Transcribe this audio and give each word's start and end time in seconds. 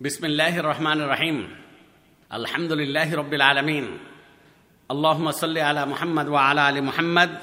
بسم 0.00 0.24
الله 0.24 0.58
الرحمن 0.58 1.00
الرحيم. 1.00 1.56
الحمد 2.32 2.72
لله 2.72 3.14
رب 3.16 3.34
العالمين. 3.34 3.98
اللهم 4.90 5.30
صل 5.30 5.58
على 5.58 5.86
محمد 5.86 6.28
وعلى 6.28 6.68
آل 6.68 6.84
محمد 6.84 7.38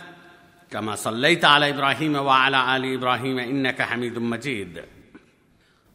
كما 0.71 0.95
صليت 0.95 1.45
على 1.45 1.69
إبراهيم 1.69 2.15
وعلى 2.15 2.77
آل 2.77 2.93
إبراهيم 2.93 3.39
إنك 3.39 3.81
حميد 3.81 4.19
مجيد. 4.19 4.85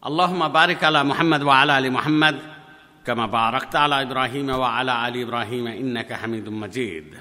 اللهم 0.06 0.48
بارك 0.48 0.84
على 0.84 1.04
محمد 1.04 1.42
وعلى 1.42 1.79
آل 1.79 1.92
محمد 1.92 2.38
كما 3.06 3.27
باركت 3.27 3.77
على 3.77 4.02
إبراهيم 4.02 4.50
وعلى 4.50 5.09
آل 5.09 5.22
إبراهيم 5.22 5.66
إنك 5.66 6.12
حميد 6.12 6.48
مجيد. 6.48 7.18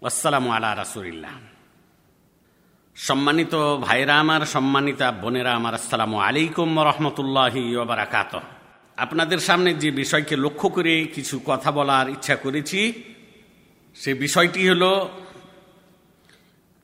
والسلام 0.00 0.48
على 0.48 0.74
رسول 0.74 1.06
الله. 1.06 1.51
সম্মানিত 2.96 3.54
ভাইরা 3.86 4.14
আমার, 4.22 4.42
সম্মানিতা 4.54 5.06
বোনেরা 5.22 5.52
আমার, 5.58 5.74
আসসালামু 5.74 6.16
আলাইকুম 6.26 6.68
রহমতুল্লাহ 6.90 7.54
বারাকাত 7.90 8.32
আপনাদের 8.98 9.40
সামনে 9.48 9.70
যে 9.82 9.90
বিষয়কে 9.90 10.34
লক্ষ্য 10.44 10.68
করে 10.68 10.94
কিছু 11.14 11.36
কথা 11.50 11.70
বলার 11.78 12.06
ইচ্ছা 12.08 12.36
করেছি, 12.36 12.80
সে 13.96 14.10
বিষয়টি 14.24 14.60
হল, 14.68 14.84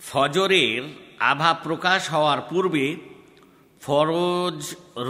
ফজরের 0.01 0.83
আভা 1.31 1.51
প্রকাশ 1.67 2.01
হওয়ার 2.15 2.41
পূর্বে 2.51 2.87
ফরজ 3.83 4.59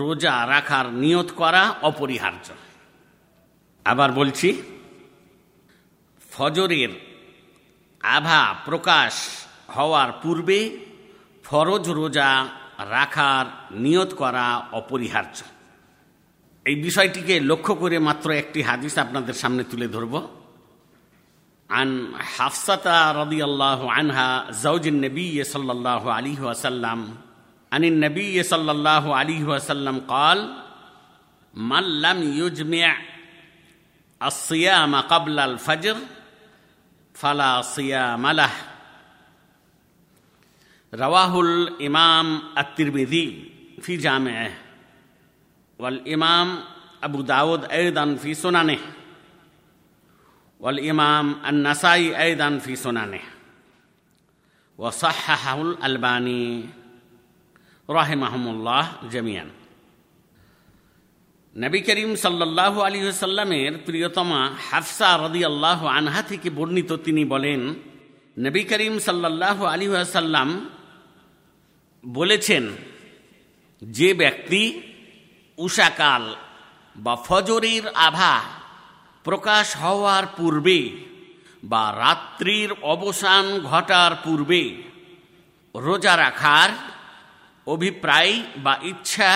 রোজা 0.00 0.34
রাখার 0.52 0.86
নিয়ত 1.02 1.28
করা 1.40 1.62
অপরিহার্য। 1.90 2.46
আবার 3.86 4.10
বলছি, 4.12 4.48
ফজরের 6.32 6.90
আভা 8.16 8.42
প্রকাশ 8.68 9.12
হওয়ার 9.76 10.10
পূর্বে 10.22 10.58
ফরজ 11.47 11.85
রোজা 11.99 12.29
রাখার 12.93 13.45
নিয়ত 13.83 14.11
করা 14.21 14.45
অপরিহার্য 14.79 15.37
এই 16.65 16.75
বিষয়টিকে 16.85 17.35
লক্ষ্য 17.49 17.73
করে 17.81 17.97
মাত্র 18.07 18.27
একটি 18.41 18.59
হাদিস 18.69 18.93
আপনাদের 18.97 19.35
সামনে 19.41 19.63
তুলে 19.71 19.87
ধরব 19.95 20.15
عن 21.69 21.89
حفصة 22.17 23.11
رضي 23.11 23.41
الله 23.43 23.91
عنها 23.91 24.51
زوج 24.51 24.87
النبي 24.87 25.43
صلى 25.43 25.71
الله 25.71 26.03
عليه 26.13 26.39
وسلم 26.39 26.99
عن 27.71 27.83
النبي 27.83 28.43
صلى 28.43 28.71
الله 28.71 29.15
عليه 29.15 29.43
وسلم 29.43 29.99
قال 30.07 30.39
من 31.53 32.01
لم 32.01 32.19
يجمع 32.33 32.97
الصيام 34.21 34.95
قبل 34.95 35.39
الفجر 35.39 35.97
فلا 37.15 37.61
صيام 37.61 38.27
له 38.27 38.53
রওয়াহুল 40.92 41.68
ইমাম 41.80 42.26
আত্মিরবিদি 42.56 43.24
ফি 43.82 43.96
জামে 43.96 44.48
ওয়াল 45.78 45.98
ইমাম 46.06 46.62
আবু 47.00 47.22
দাউদ 47.22 47.64
আয়দান 47.64 48.16
ফি 48.16 48.34
সোনানে। 48.34 48.76
ওয়াল 50.60 50.78
ইমাম 50.78 51.34
আন্নাসাই 51.44 52.14
আয়দান 52.14 52.60
ফি 52.64 52.76
সোনানে। 52.76 53.20
ওয়াসাহাহুল 54.78 55.74
আলবানি। 55.80 56.62
রাহেমাহমুল্লাহ 57.88 58.86
জামিয়ান 59.10 59.48
নবী 61.56 61.80
করিম 61.80 62.14
সাল্লাহ 62.14 62.80
আলী 62.80 63.12
সাল্লামের 63.12 63.72
প্রিয়তমা 63.86 64.50
হাফসা 64.70 65.16
রদি 65.16 65.44
আল্লাহ 65.44 65.86
আনহা 65.86 66.22
থেকে 66.22 66.50
বর্ণিত 66.50 66.92
তিনি 66.92 67.24
বলেন, 67.24 67.74
নবী 68.38 68.64
করিম 68.64 68.98
সাল্লাহ 68.98 69.64
আলী 69.64 69.86
সাল্লাম 70.04 70.68
বলেছেন, 72.04 72.64
যে 73.82 74.08
ব্যক্তি 74.14 74.62
উষাকাল 75.58 76.22
বা 76.96 77.14
ফজরের 77.26 77.84
আভা 78.06 78.34
প্রকাশ 79.24 79.66
হওয়ার 79.76 80.24
পূর্বে 80.36 80.80
বা 81.62 81.82
রাত্রির 81.98 82.70
অবসান 82.94 83.44
ঘটার 83.60 84.12
পূর্বে 84.24 84.62
রোজা 85.74 86.14
রাখার 86.16 86.70
অভিপ্রায় 87.66 88.34
বা 88.56 88.74
ইচ্ছা 88.82 89.32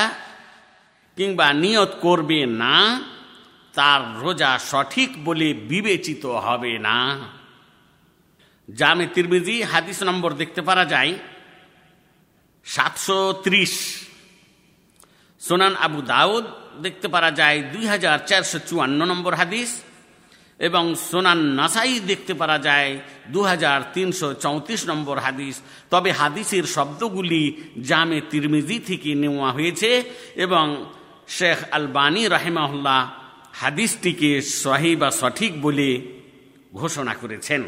কিংবা 1.16 1.48
নিয়ত 1.52 1.92
করবে 2.00 2.40
না, 2.62 2.76
তার 3.74 4.00
রোজা 4.20 4.52
সঠিক 4.70 5.10
বলে 5.24 5.48
বিবেচিত 5.70 6.24
হবে 6.46 6.72
না। 6.78 6.98
জামে 8.68 9.06
তিরমিজি 9.14 9.56
হাদিস 9.62 9.98
নম্বর 10.02 10.30
দেখতে 10.32 10.60
পারা 10.62 10.84
যায় 10.84 11.12
সাতশো 12.74 13.18
ত্রিশ। 13.44 13.74
সোনান 15.40 15.74
আবু 15.86 16.00
দাউদ 16.12 16.44
দেখতে 16.84 17.06
পারা 17.14 17.30
যায় 17.40 17.58
দুই 17.72 17.84
হাজার 17.92 18.18
চারশো 18.28 18.58
চুয়ান্ন 18.68 19.00
নম্বর 19.12 19.34
হাদিস 19.40 19.70
এবং 20.60 20.84
সোনান 21.10 21.40
নাসাই 21.58 22.00
দেখতে 22.10 22.32
পারা 22.40 22.56
যায় 22.68 22.90
দু 23.34 23.40
হাজার 23.50 23.78
তিনশো 23.94 24.28
চৌত্রিশ 24.44 24.82
নম্বর 24.90 25.16
হাদিস। 25.26 25.56
তবে 25.92 26.10
হাদিসের 26.20 26.64
শব্দগুলি 26.76 27.42
জামে 27.88 28.18
তিরমিজি 28.30 28.76
থেকে 28.88 29.10
নেওয়া 29.22 29.50
হয়েছে 29.56 29.90
এবং 30.44 30.66
শেখ 31.28 31.58
আলবানী 31.76 32.22
রাহেমাহুল্লাহ 32.34 33.00
হাদিসটিকে 33.60 34.30
সহি 34.62 34.92
বা 34.96 35.08
সঠিক 35.20 35.52
বলে 35.62 35.88
ঘোষণা 36.80 37.14
করেছেন। 37.14 37.62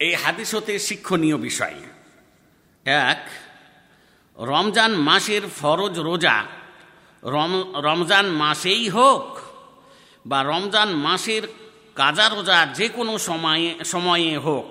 এই 0.00 0.12
হাদিস 0.22 0.50
হতে 0.54 0.72
শিক্ষণীয় 0.78 1.38
বিষয়। 1.48 1.78
এক, 2.84 3.22
রমজান 4.38 4.92
মাসের 5.08 5.42
ফরজ 5.58 5.94
রোজা। 5.98 6.36
রম, 7.22 7.52
রমজান 7.74 8.26
মাসেই 8.26 8.88
হোক 8.88 9.24
বা 10.26 10.38
রমজান 10.42 10.90
মাসের 11.06 11.42
কাজা 11.94 12.26
রোজা 12.28 12.58
যে 12.74 12.86
কোনো 12.88 13.18
সময়ে 13.18 13.84
সময়ে 13.84 14.36
হোক 14.36 14.66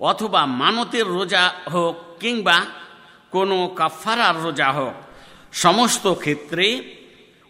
অথবা 0.00 0.42
মানতের 0.60 1.06
রোজা 1.06 1.44
হোক 1.72 1.96
কিংবা 2.20 2.58
কোনো 3.30 3.56
কাফারার 3.76 4.36
রোজা 4.42 4.68
হোক, 4.72 4.94
সমস্ত 5.52 6.04
ক্ষেত্রে 6.14 6.66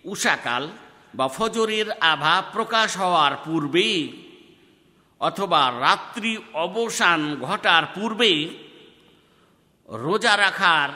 উষাকাল 0.04 0.68
বা 1.14 1.26
ফজরের 1.28 1.88
আভা 2.00 2.42
প্রকাশ 2.52 2.88
হওয়ার 2.96 3.34
পূর্বে 3.44 3.88
অথবা 5.20 5.62
রাত্রি 5.80 6.32
অবসান 6.66 7.20
ঘটার 7.40 7.84
পূর্বে 7.94 8.32
রোজা 9.88 10.36
রাখার 10.36 10.88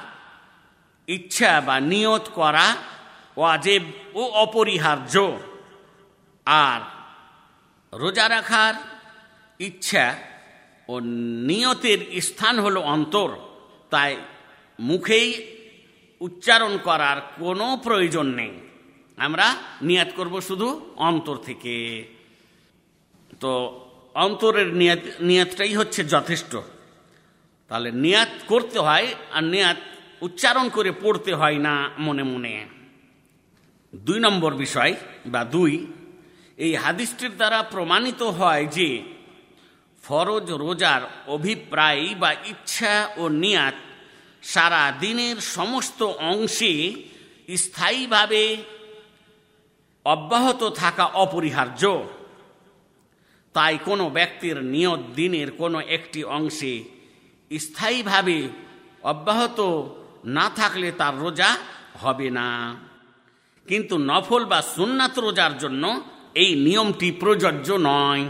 ইচ্ছা 1.08 1.60
বা 1.60 1.80
নিয়ত 1.80 2.28
করা 2.34 2.76
ওয়াজেব 3.36 3.82
ও 4.14 4.22
অপরিহার্য। 4.22 5.38
আর 6.46 6.80
রোজা 7.98 8.28
রাখার 8.28 8.74
ইচ্ছা 9.58 10.18
ও 10.88 11.00
নিয়তের 11.46 12.20
স্থান 12.20 12.58
হলো 12.58 12.80
অন্তর, 12.80 13.36
তাই 13.90 14.16
মুখেই 14.80 15.56
উচ্চারণ 16.20 16.78
করার 16.78 17.20
কোনো 17.20 17.76
প্রয়োজন 17.76 18.26
নেই। 18.26 18.52
আমরা 19.16 19.56
নিয়াত 19.82 20.08
করব 20.16 20.40
শুধু 20.40 20.90
অন্তর 20.96 21.36
থেকে। 21.36 22.04
তো 23.40 23.52
অন্তরের 24.14 24.66
নিয়াত, 24.66 24.98
নিয়াতটাই 25.20 25.74
হচ্ছে 25.74 26.04
যথেষ্ট। 26.04 26.56
তাহলে 27.72 27.90
নিয়াত 27.92 28.32
করতে 28.46 28.78
হয় 28.78 29.14
আর 29.32 29.44
নিয়াত 29.44 29.76
উচ্চারণ 30.20 30.68
করে 30.68 30.92
পড়তে 30.92 31.32
হয় 31.34 31.58
না 31.58 31.90
মনে 31.98 32.22
মনে। 32.22 32.66
দুই 33.94 34.18
নম্বর 34.20 34.54
বিষয় 34.54 34.94
বা 35.26 35.44
দুই, 35.44 35.86
এই 36.56 36.74
হাদিসটির 36.74 37.36
দ্বারা 37.36 37.62
প্রমাণিত 37.62 38.22
হয় 38.22 38.66
যে 38.66 39.02
ফরজ 40.02 40.46
রোজার 40.52 41.02
অভিপ্রায় 41.26 42.14
বা 42.14 42.30
ইচ্ছা 42.32 43.08
ও 43.16 43.28
নিয়াত 43.28 43.74
সারা 44.42 44.92
দিনের 45.00 45.36
সমস্ত 45.40 46.02
অংশে 46.02 46.72
স্থায়ীভাবে 47.56 48.56
অব্যাহত 50.04 50.62
থাকা 50.72 51.04
অপরিহার্য। 51.04 51.82
তাই 53.52 53.78
কোনো 53.84 54.04
ব্যক্তির 54.10 54.62
নিয়ত 54.64 55.00
দিনের 55.14 55.50
কোনো 55.50 55.80
একটি 55.80 56.24
অংশে 56.24 56.74
স্থায়ীভাবে 57.58 58.48
অব্যাহত 59.02 59.60
না 60.24 60.50
থাকলে 60.50 60.92
তার 60.92 61.18
রোজা 61.18 61.56
হবে 62.00 62.30
না। 62.30 62.76
কিন্তু 63.68 63.98
নফল 63.98 64.44
বা 64.44 64.62
সুন্নাত 64.62 65.18
রোজার 65.18 65.58
জন্য 65.58 66.04
এই 66.34 66.54
নিয়মটি 66.54 67.12
প্রযোজ্য 67.12 67.72
নয়। 67.72 68.24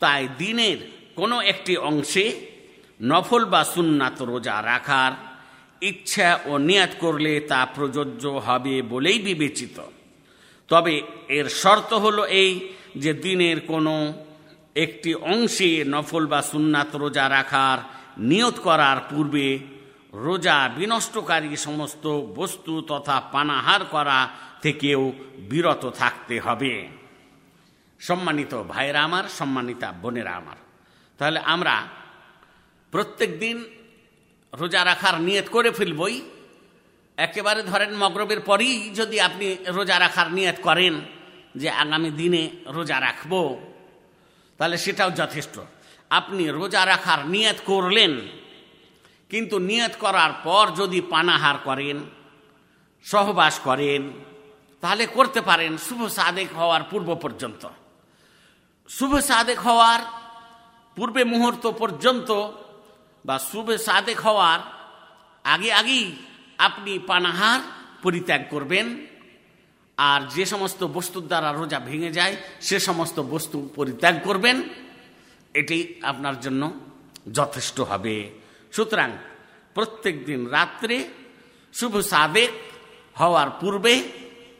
তাই 0.00 0.28
দিনের 0.38 0.78
কোনো 1.16 1.40
একটি 1.40 1.76
অংশে 1.76 2.46
নফল 3.02 3.44
বা 3.44 3.64
সুন্নাত 3.64 4.22
রোজা 4.22 4.62
রাখার 4.62 5.12
ইচ্ছা 5.82 6.40
ও 6.46 6.58
নিয়াত 6.58 6.90
করলে 6.98 7.40
তা 7.40 7.66
প্রযোজ্য 7.74 8.26
হবে 8.28 8.82
বলেই 8.82 9.18
বিবেচিত। 9.18 9.80
তবে 10.68 11.02
এর 11.28 11.48
শর্ত 11.48 11.94
হলো 11.94 12.26
এই 12.26 12.70
যে 12.96 13.12
দিনের 13.14 13.60
কোনো 13.60 14.14
একটি 14.76 15.14
অংশে 15.14 15.84
নফল 15.84 16.26
বা 16.26 16.42
সুন্নাত 16.42 16.96
রোজা 16.96 17.28
রাখার 17.28 17.78
নিয়ত 18.18 18.56
করার 18.58 18.98
পূর্বে 19.10 19.58
রোজা 20.14 20.68
বিনষ্টকারী 20.76 21.56
সমস্ত 21.56 22.06
বস্তু 22.08 22.82
তথা 22.82 23.20
পানাহার 23.32 23.84
করা 23.84 24.28
থেকেও 24.62 25.12
বিরত 25.38 25.90
থাকতে 25.90 26.40
হবে। 26.40 26.88
সম্মানিত 28.00 28.62
ভাইরা 28.68 29.02
আমার, 29.02 29.24
সম্মানিতা 29.28 29.92
বোনেরা 29.92 30.32
আমার, 30.36 30.56
তাহলে 31.18 31.40
আমরা 31.44 31.86
প্রত্যেক 32.90 33.38
দিন 33.38 33.64
রোজা 34.52 34.84
রাখার 34.84 35.20
নিয়ত 35.20 35.48
করে 35.48 35.70
ফেলবই। 35.70 36.20
একেবারে 37.16 37.62
ধরেন 37.62 37.96
মগরবের 37.96 38.40
পরেই 38.40 38.90
যদি 38.94 39.20
আপনি 39.20 39.56
রোজা 39.66 39.98
রাখার 39.98 40.32
নিয়ত 40.32 40.58
করেন 40.62 41.00
যে 41.56 41.70
আগামী 41.70 42.10
দিনে 42.10 42.50
রোজা 42.66 43.00
রাখব 43.00 43.32
তাহলে 44.62 44.78
সেটাও 44.84 45.10
যথেষ্ট। 45.20 45.54
আপনি 46.10 46.44
রোজা 46.58 46.82
রাখার 46.86 47.20
নিয়ত 47.34 47.58
করলেন, 47.70 48.12
কিন্তু 49.30 49.56
নিয়ত 49.70 49.94
করার 50.04 50.32
পর 50.46 50.64
যদি 50.80 50.98
পানাহার 51.12 51.56
করেন, 51.68 51.96
সহবাস 53.06 53.54
করেন, 53.68 54.02
তাহলে 54.82 55.04
করতে 55.16 55.40
পারেন 55.48 55.72
শুভ 55.86 56.00
সাদেক 56.16 56.48
হওয়ার 56.58 56.82
পূর্ব 56.90 57.08
পর্যন্ত। 57.14 57.62
শুভ 58.90 59.12
সাদেক 59.28 59.58
হওয়ার 59.66 60.00
পূর্বে 60.96 61.22
মুহূর্ত 61.32 61.64
পর্যন্ত 61.80 62.30
বা 63.24 63.36
শুভ 63.50 63.66
সাদেক 63.86 64.18
হওয়ার 64.26 64.60
আগে 65.44 65.70
আগেই 65.80 66.06
আপনি 66.66 66.92
পানাহার 67.10 67.60
পরিত্যাগ 68.02 68.42
করবেন। 68.50 68.86
আর 70.02 70.20
যে 70.34 70.44
সমস্ত 70.46 70.80
বস্তুর 70.96 71.24
দ্বারা 71.26 71.52
রোজা 71.52 71.78
ভেঙে 71.88 72.10
যায়, 72.18 72.34
সে 72.60 72.76
সমস্ত 72.88 73.20
বস্তু 73.20 73.56
পরিত্যাগ 73.74 74.14
করবেন। 74.24 74.56
এটি 75.54 75.78
আপনার 76.02 76.36
জন্য 76.40 76.62
যথেষ্ট 77.32 77.80
হবে। 77.80 78.16
সুতরাং 78.72 79.10
প্রত্যেক 79.74 80.14
দিন 80.24 80.40
রাত্রে 80.46 80.96
শুভ 81.72 81.94
সাবেক 82.12 82.52
হওয়ার 83.20 83.50
পূর্বে 83.60 83.94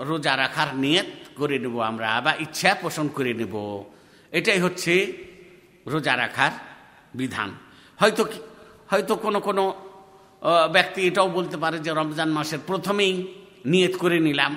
রোজা 0.00 0.32
রাখার 0.36 0.70
নিয়ত 0.76 1.10
করে 1.38 1.56
নেব 1.58 1.76
আমরা, 1.80 2.20
বা 2.20 2.32
ইচ্ছা 2.34 2.70
পোষণ 2.82 3.06
করে 3.08 3.32
নেব। 3.40 3.54
এটাই 4.32 4.60
হচ্ছে 4.60 4.92
রোজা 5.86 6.14
রাখার 6.16 6.52
বিধান। 7.14 7.50
হয়তো 8.00 8.22
হয়তো 8.90 9.12
কোনো 9.24 9.38
কোনো 9.40 9.62
ব্যক্তি 10.72 11.00
এটাও 11.08 11.28
বলতে 11.28 11.56
পারে 11.56 11.76
যে 11.78 11.90
রমজান 11.90 12.30
মাসের 12.30 12.58
প্রথমেই 12.66 13.14
নিয়ত 13.66 13.94
করে 14.02 14.18
নিলাম। 14.20 14.52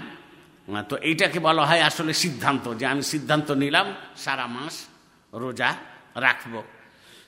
তো 0.89 0.97
এইটাকে 0.97 1.39
বলা 1.39 1.65
হয় 1.65 1.81
আসলে 1.81 2.13
সিদ্ধান্ত 2.13 2.73
যে 2.73 2.85
আমি 2.85 3.03
সিদ্ধান্ত 3.03 3.51
নিলাম, 3.51 3.93
সারা 4.17 4.47
মাস 4.47 4.85
রোজা 5.33 5.75
রাখব। 6.15 6.63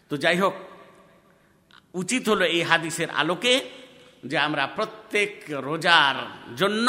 তো 0.10 0.18
যাই 0.18 0.38
হোক, 0.38 0.54
উচিত 1.94 2.30
হলো 2.30 2.46
এই 2.46 2.62
হাদিসের 2.62 3.10
আলোকে 3.10 3.62
যে 4.26 4.38
আমরা 4.38 4.68
প্রত্যেক 4.68 5.44
রোজার 5.50 6.16
জন্য 6.56 6.88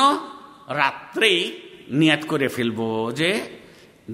রাত্রেই 0.68 1.60
নিয়াত 1.90 2.24
করে 2.26 2.48
ফেলব 2.48 3.12
যে 3.16 3.58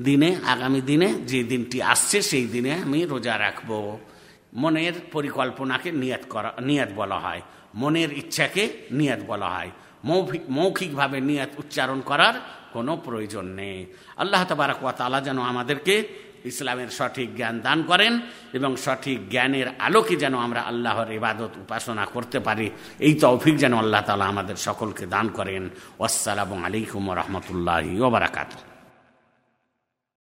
দিনে, 0.02 0.36
আগামী 0.46 0.80
দিনে 0.80 1.14
যে 1.14 1.44
দিনটি 1.44 1.82
আসছে, 1.82 2.22
সেই 2.22 2.46
দিনে 2.46 2.72
আমি 2.72 3.04
রোজা 3.04 3.38
রাখব। 3.38 3.98
মনের 4.54 4.92
পরিকল্পনাকে 5.12 5.92
নিয়াত 5.92 6.24
করা, 6.28 6.54
নিয়াত 6.60 6.88
বলা 6.94 7.18
হয়। 7.18 7.42
মনের 7.74 8.18
ইচ্ছাকে 8.18 8.68
নিয়াত 8.90 9.20
বলা 9.26 9.48
হয়। 9.48 9.70
মৌখিক 10.08 10.44
মৌখিকভাবে 10.58 11.18
নিয়ত 11.20 11.52
উচ্চারণ 11.62 12.00
করার 12.00 12.34
কোনো 12.74 12.92
প্রয়োজন 12.96 13.46
নেই। 13.60 13.78
আল্লাহ 14.22 14.42
তবারক 14.44 14.80
তালা 14.98 15.18
যেন 15.20 15.38
আমাদেরকে 15.52 15.94
ইসলামের 16.50 16.90
সঠিক 16.98 17.28
জ্ঞান 17.36 17.56
দান 17.66 17.78
করেন 17.82 18.12
এবং 18.52 18.70
সঠিক 18.76 19.18
জ্ঞানের 19.32 19.66
আলোকে 19.78 20.14
যেন 20.22 20.34
আমরা 20.46 20.60
আল্লাহর 20.70 21.08
ইবাদত 21.12 21.52
উপাসনা 21.64 22.04
করতে 22.14 22.38
পারি। 22.40 22.66
এই 23.06 23.14
তৌফিক 23.24 23.54
যেন 23.56 23.74
আল্লাহ 23.74 24.02
তালা 24.08 24.26
আমাদের 24.26 24.56
সকলকে 24.56 25.04
দান 25.06 25.26
করেন। 25.28 25.62
আসসালামু 26.08 26.56
আলাইকুম 26.66 27.04
রহমতুল্লাহ 27.20 27.84
ওবরাকাতু 28.06 28.73